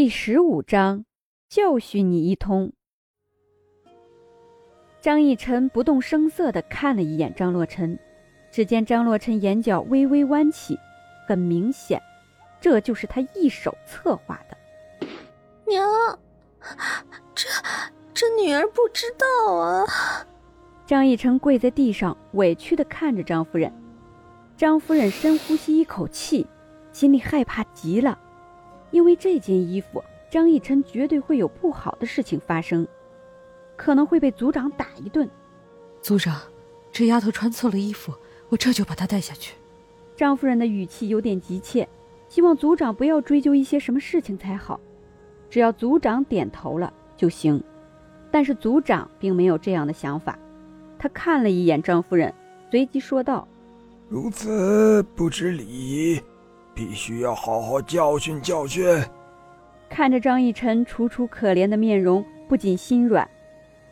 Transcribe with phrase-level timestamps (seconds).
[0.00, 1.04] 第十五章，
[1.48, 2.72] 教训你一通。
[5.00, 7.98] 张逸晨不动声色地看了一眼张洛尘，
[8.48, 10.78] 只见张洛尘眼角微微弯起，
[11.26, 12.00] 很明显，
[12.60, 14.56] 这就是他一手策划的。
[15.66, 16.16] 娘，
[17.34, 17.48] 这
[18.14, 19.84] 这女儿不知道啊！
[20.86, 23.72] 张逸晨跪在地上，委屈地看着张夫人。
[24.56, 26.46] 张夫人深呼吸一口气，
[26.92, 28.16] 心里害怕极了。
[28.90, 32.86] 因为这件衣服，张逸琛绝对会有不好的事情发生，
[33.76, 35.28] 可能会被组长打一顿。
[36.00, 36.40] 组长，
[36.90, 38.12] 这丫头穿错了衣服，
[38.48, 39.54] 我这就把她带下去。
[40.16, 41.88] 张夫人的语气有点急切，
[42.28, 44.80] 希望组长不要追究一些什么事情才好，
[45.48, 47.62] 只要组长点头了就行。
[48.30, 50.38] 但是组长并没有这样的想法，
[50.98, 52.34] 他看了一眼张夫人，
[52.70, 53.46] 随即说道
[54.08, 56.20] ：“如此不知礼。”
[56.78, 58.86] 必须要好好教训教训。
[59.90, 63.28] 看着张逸晨楚楚可怜的面容，不仅心软，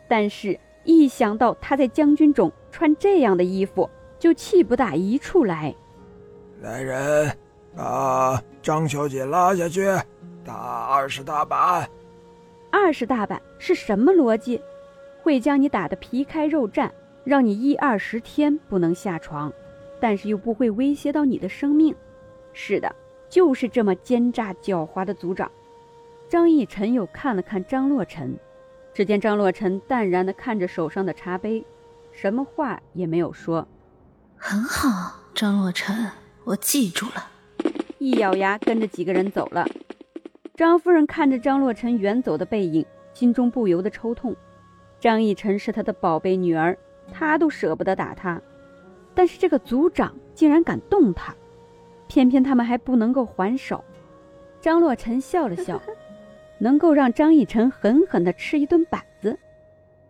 [0.07, 5.75] 但是一想到他在将军冢穿这样的衣服，就气不打一处来。
[6.61, 7.29] 来人，
[7.75, 9.85] 把张小姐拉下去，
[10.45, 10.53] 打
[10.85, 11.89] 二十大板。
[12.71, 14.61] 二十大板是什么逻辑？
[15.21, 16.89] 会将你打得皮开肉绽，
[17.25, 19.51] 让你一二十天不能下床，
[19.99, 21.93] 但是又不会威胁到你的生命。
[22.59, 22.93] 是的，
[23.29, 25.49] 就是这么奸诈狡猾的族长。
[26.27, 28.35] 张逸晨又看了看张洛尘，
[28.95, 31.63] 只见张洛尘淡然地看着手上的茶杯，
[32.11, 33.67] 什么话也没有说。
[34.35, 36.09] 很好，张洛尘，
[36.45, 37.29] 我记住了。
[37.99, 39.63] 一咬牙，跟着几个人走了。
[40.55, 44.35] 张夫人看着张洛尘远走的背影，心中不由得抽痛。
[44.99, 46.75] 张逸晨是她的宝贝女儿，
[47.13, 48.41] 她都舍不得打他，
[49.13, 51.35] 但是这个族长竟然敢动她。
[52.07, 53.83] 偏偏他们还不能够还手。
[54.59, 55.81] 张洛尘笑了笑，
[56.59, 59.37] 能够让张逸晨狠狠地吃一顿板子。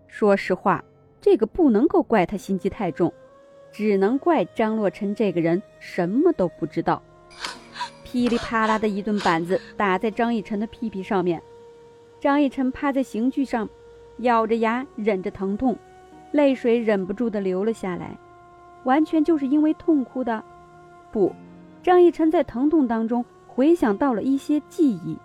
[0.08, 0.84] 说实话，
[1.20, 3.14] 这个不能够怪他心机太重，
[3.72, 7.02] 只能怪张洛尘这个人什么都不知道。
[8.04, 11.42] 噼里啪啦的一顿板子打在张逸晨的屁屁上面，
[12.22, 13.68] 张逸晨趴在刑具上，
[14.20, 15.78] 咬着牙忍着疼痛，
[16.32, 18.18] 泪水忍不住的流了下来，
[18.86, 20.42] 完全就是因为痛哭的，
[21.12, 21.36] 不。
[21.88, 25.18] 张逸晨在疼痛当中回想到了一些记忆：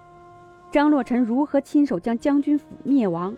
[0.71, 3.37] 张洛尘如何亲手将将军府灭亡，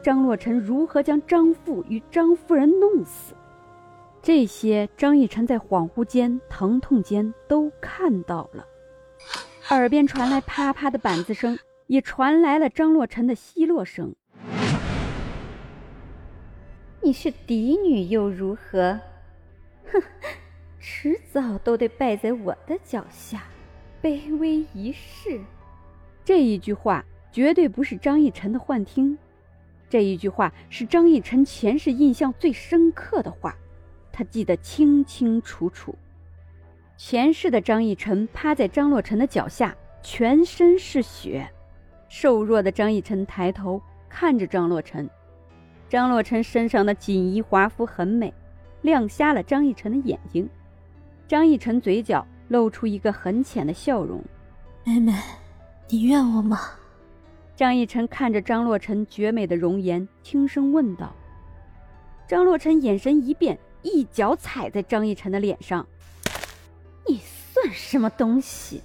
[0.00, 3.34] 张洛尘如何将张父与张夫人弄死，
[4.22, 8.64] 这些张逸晨在恍惚间、疼痛间都看到了。
[9.70, 11.58] 耳边传来啪啪的板子声，
[11.88, 14.14] 也传来了张洛尘的奚落声
[17.02, 19.00] ：“你是嫡女又如何？
[19.92, 20.00] 哼！”
[20.84, 23.44] 迟早都得败在我的脚下，
[24.02, 25.40] 卑微一世。
[26.24, 29.16] 这一句话绝对不是张逸晨的幻听，
[29.88, 33.56] 这一句话是张逸晨前世印象最深刻的话，
[34.10, 35.94] 他记得清清楚楚。
[36.96, 41.48] 前世的张逸晨趴在张洛尘的脚下，全身是血。
[42.08, 45.08] 瘦弱的张逸晨抬头看着张洛尘，
[45.88, 48.34] 张洛尘身上的锦衣华服很美，
[48.80, 50.50] 亮瞎了张逸晨的眼睛。
[51.32, 54.22] 张逸晨嘴角露出一个很浅的笑容
[54.84, 55.14] ：“妹妹，
[55.88, 56.60] 你怨我吗？”
[57.56, 61.10] 张逸晨看着张洛尘绝美的容颜，轻声问道。
[62.28, 65.86] 张洛尘眼神一变，一脚踩在张逸晨的脸上
[67.08, 68.82] ：“你算什么东西？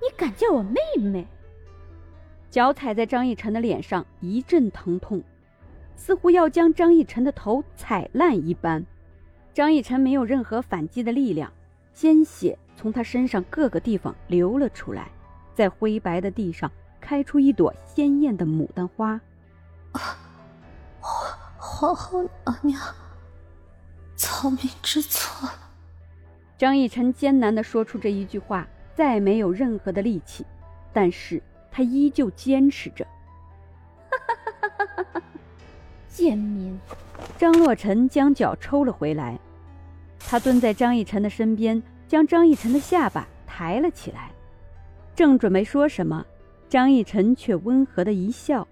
[0.00, 1.26] 你敢叫我妹妹？”
[2.48, 5.22] 脚踩在张逸晨的脸上，一阵疼痛，
[5.94, 8.82] 似乎要将张逸晨的头踩烂一般。
[9.52, 11.52] 张逸晨没有任何反击的力量。
[11.92, 15.10] 鲜血从他身上各个地方流了出来，
[15.54, 16.70] 在灰白的地上
[17.00, 19.20] 开出一朵鲜艳的牡丹花。
[20.98, 22.80] 皇皇后娘娘，
[24.16, 25.54] 草民知错了。
[26.56, 30.46] 张逸晨艰难地说出这一句话，再没有任何的力气，
[30.92, 33.06] 但是他依旧坚持着。
[36.08, 36.78] 贱民！
[37.36, 39.38] 张洛尘将脚抽了回来。
[40.32, 44.30] 他蹲在张逸晨的身边，将张逸晨的下巴抬了起来，
[45.14, 46.24] 正准备说什么，
[46.70, 48.66] 张逸晨却温和的一笑：“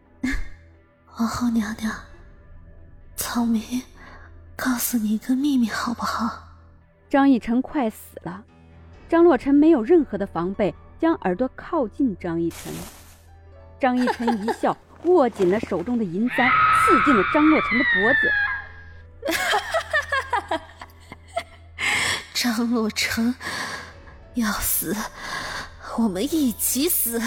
[1.05, 1.93] 皇后娘娘，
[3.15, 3.63] 草民
[4.57, 6.49] 告诉你一个秘密，好不好？”
[7.11, 8.43] 张逸晨快死了，
[9.07, 12.73] 张洛尘没有任何的防备，将耳朵靠近张逸晨。
[13.79, 14.75] 张逸晨一笑，
[15.05, 18.31] 握紧了手中的银簪，刺进了张洛尘的脖子。
[22.43, 23.35] 张洛成
[24.33, 24.97] 要死，
[25.99, 27.21] 我们一起死。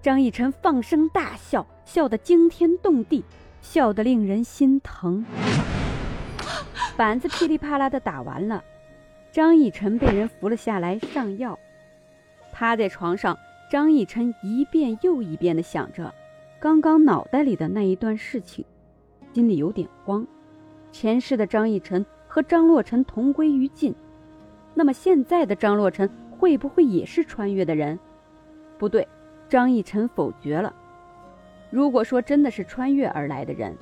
[0.00, 3.22] 张逸晨放声大笑，笑得惊天动地，
[3.60, 5.22] 笑得令人心疼。
[6.96, 8.64] 板子噼里啪啦的打完了，
[9.30, 11.58] 张逸晨被人扶了下来上药。
[12.54, 13.38] 趴在床上，
[13.70, 16.10] 张逸晨一遍又一遍的想着
[16.58, 18.64] 刚刚脑袋里的那一段事情，
[19.34, 20.26] 心里有点慌。
[20.90, 23.94] 前世的张逸晨和张洛尘同归于尽，
[24.74, 26.08] 那么现在的张洛尘
[26.38, 27.98] 会不会也是穿越的人？
[28.78, 29.06] 不对，
[29.48, 30.74] 张逸晨否决了。
[31.70, 33.76] 如果说真的是穿越而来的人，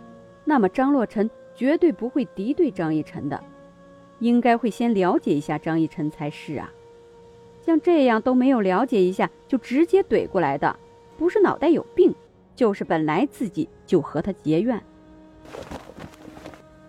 [0.44, 1.28] 那么张洛尘。
[1.52, 3.38] 绝对不会敌对张逸晨的，
[4.20, 6.72] 应该会先了解一下张逸晨才是啊。
[7.60, 10.74] 像这样都没有了解一下就直接怼过来的，
[11.18, 12.14] 不是脑袋有病，
[12.54, 14.80] 就是本来自己就和他结怨。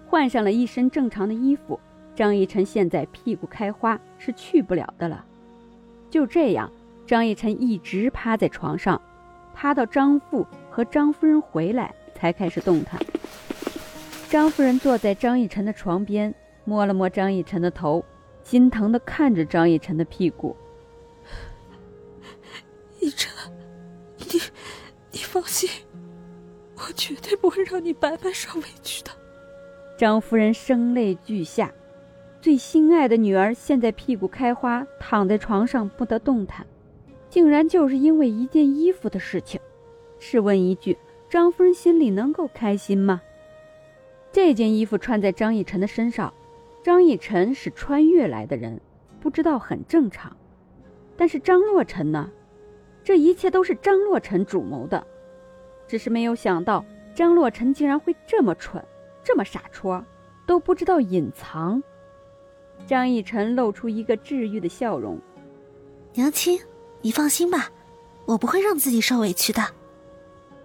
[0.08, 1.78] 换上了一身正常的衣服，
[2.16, 5.26] 张逸晨现在屁股开花是去不了的了。
[6.10, 6.72] 就这样，
[7.08, 9.02] 张逸晨一直趴在床上，
[9.54, 13.00] 趴到张父和张夫人回来才开始动弹。
[14.30, 18.04] 张夫人坐在张逸晨的床边，摸了摸张逸晨的头，
[18.44, 20.56] 心疼的看着张逸晨的屁股。
[23.00, 23.32] 逸晨，
[24.18, 24.40] 你
[25.12, 25.70] 你放心，
[26.76, 29.10] 我绝对不会让你白白受委屈的。
[29.98, 31.72] 张夫人声泪俱下，
[32.42, 36.66] 最心爱的女儿现在屁股开花，躺在床上不得动弹，
[37.30, 39.62] 竟然就是因为一件衣服的事情。
[40.18, 40.98] 试问一句，
[41.30, 43.22] 张夫人心里能够开心吗？
[44.32, 46.34] 这件衣服穿在张逸晨的身上，
[46.82, 48.82] 张逸晨是穿越来的人，
[49.20, 50.36] 不知道很正常。
[51.16, 52.32] 但是张洛尘呢？
[53.04, 55.06] 这一切都是张洛尘主谋的，
[55.88, 56.84] 只是没有想到
[57.14, 58.84] 张洛尘竟然会这么蠢，
[59.24, 60.04] 这么傻戳，
[60.48, 61.84] 都不知道隐藏。
[62.88, 65.18] 张逸晨露出一个治愈的笑容
[66.14, 66.60] ：“娘亲，
[67.02, 67.70] 你放心吧，
[68.26, 69.62] 我不会让自己受委屈的。”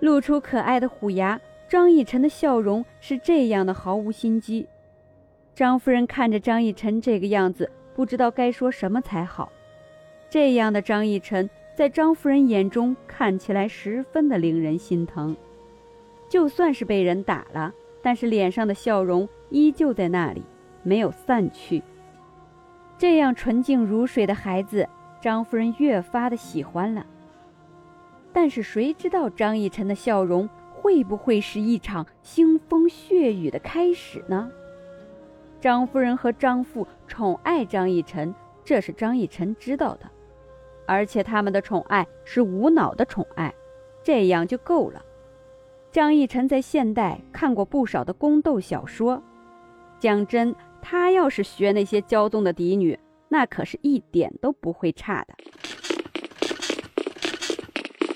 [0.01, 1.41] 露出可爱的虎牙。
[1.69, 4.65] 张逸晨的笑容是这样的毫无心机，
[5.53, 9.51] 张夫人看着张逸晨这个样子，不知道该说什么才好。
[10.31, 15.37] 这样的张逸晨在张夫人眼中看起来十分的令人心疼，
[16.29, 20.45] 就算是被人打了，但是脸上的笑容依旧在那里，
[20.85, 21.83] 没有散去。
[22.99, 24.89] 这样纯净如水的孩子，
[25.21, 27.05] 张夫人越发的喜欢了。
[28.33, 30.49] 但是谁知道张逸晨的笑容？
[30.79, 34.49] 会不会是一场腥风血雨的开始呢？
[35.61, 38.33] 张夫人和张父宠爱张逸晨，
[38.63, 40.09] 这是张逸晨知道的，
[40.87, 43.53] 而且他们的宠爱是无脑的宠爱，
[44.05, 45.03] 这样就够了。
[45.91, 49.21] 张逸晨在现代看过不少的宫斗小说，
[49.99, 50.55] 讲真，
[50.89, 52.97] 他要是学那些骄纵的嫡女，
[53.29, 55.35] 那可是一点都不会差的。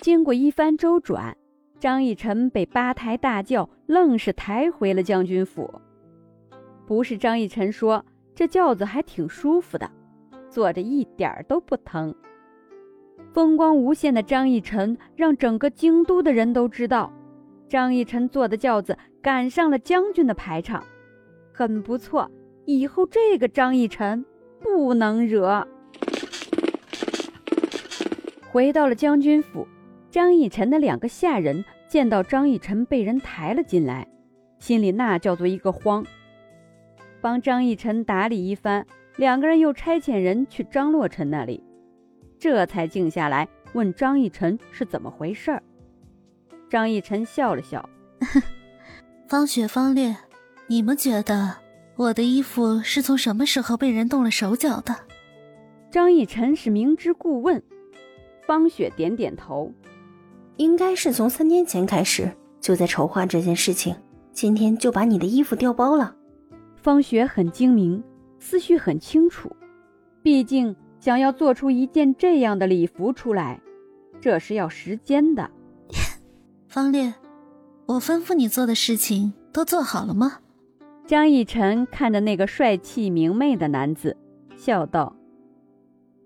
[0.00, 1.36] 经过一番周转。
[1.80, 5.80] 张逸晨被八抬大轿愣是抬回了将军府。
[6.86, 9.90] 不是张逸晨说这轿子还挺舒服的，
[10.48, 12.14] 坐着一点儿都不疼。
[13.32, 17.10] 风光无限的张逸晨让整个京都的人都知道，
[17.66, 20.84] 张逸晨坐的轿子赶上了将军的排场，
[21.52, 22.30] 很不错。
[22.64, 24.24] 以后这个张逸晨
[24.60, 25.66] 不能惹。
[28.50, 29.66] 回到了将军府。
[30.10, 34.08] 张逸晨的两个下人见到张逸晨被人抬了进来，
[34.58, 36.04] 心里那叫做一个慌。
[37.20, 38.84] 帮张逸晨打理一番，
[39.18, 41.62] 两个人又差遣人去张洛尘那里，
[42.40, 45.62] 这才静下来问张逸晨是怎么回事儿。
[46.68, 47.88] 张逸晨笑了笑
[49.28, 50.16] ：“方雪、方烈，
[50.66, 51.58] 你们觉得
[52.00, 54.96] 我的衣服是从什么时候被人动了手脚的？”
[55.92, 57.62] 张逸晨是明知故问，
[58.46, 59.70] 方雪点点头。
[60.56, 63.94] 应该是从三天前开始就在筹划这件事情，
[64.32, 66.16] 今天就把你的衣服调包了。
[66.76, 68.02] 方雪很精明，
[68.38, 69.54] 思绪很清楚，
[70.22, 73.60] 毕竟想要做出一件这样的礼服出来，
[74.22, 75.50] 这是要时间的。
[76.66, 77.12] 方烈，
[77.84, 80.38] 我吩咐你做的事情都做好了吗？
[81.10, 84.16] 张逸晨看着那个帅气明媚的男子，
[84.56, 85.16] 笑道。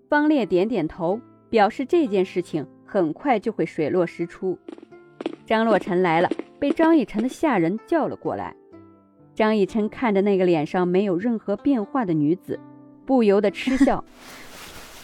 [0.07, 2.63] 方烈点点头，表示这件事情。
[2.85, 4.55] 很快就会水落石出。
[5.43, 8.55] 张洛尘来了，被张逸晨的下人叫了过来。
[9.33, 12.59] 张逸晨看着那个脸上没有任何变化的女子，
[13.07, 14.05] 不由得嗤笑。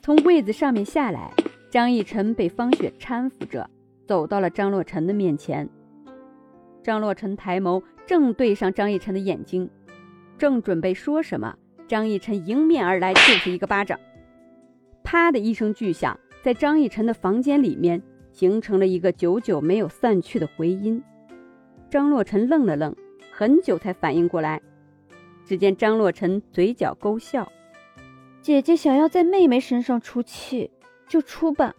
[0.04, 1.34] 从柜子上面下来，
[1.72, 3.68] 张逸晨被方雪搀扶着
[4.06, 5.68] 走到了张洛尘的面前。
[6.84, 9.70] 张洛尘抬眸，正对上张逸晨的眼睛，
[10.38, 11.56] 正准备说什么，
[11.88, 13.98] 张逸晨迎面而来，就是一个巴掌，
[15.02, 16.20] 啪的一声巨响。
[16.44, 18.04] 在张逸晨的房间里面，
[18.34, 21.02] 形成了一个久久没有散去的回音。
[21.90, 22.94] 张洛尘愣了愣，
[23.32, 24.62] 很久才反应过来。
[25.46, 27.50] 只见张洛尘嘴角勾笑
[28.44, 30.70] ：“姐姐想要在妹妹身上出气，
[31.08, 31.74] 就出吧。”